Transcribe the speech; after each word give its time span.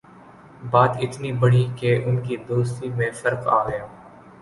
بات 0.71 0.97
اتنی 1.01 1.31
بڑھی 1.41 1.63
کہ 1.77 1.95
ان 2.05 2.19
کی 2.23 2.37
دوستی 2.49 2.89
میں 2.89 3.11
فرق 3.21 3.47
آگیا 3.53 3.85